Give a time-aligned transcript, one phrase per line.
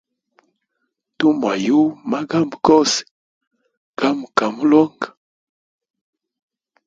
[1.17, 2.99] Tumwayuwa magambo gose
[3.97, 5.07] gamukamulonga.